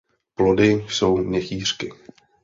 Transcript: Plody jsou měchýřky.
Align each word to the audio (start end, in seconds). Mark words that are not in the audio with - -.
Plody 0.35 0.85
jsou 0.89 1.17
měchýřky. 1.17 1.91